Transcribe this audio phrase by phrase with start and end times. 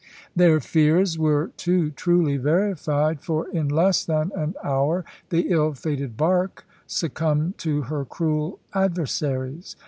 [0.35, 6.17] Their fears were too truly verified, for in less than an hour the ill fated
[6.17, 9.75] bark succumbed to her cruel adversaries.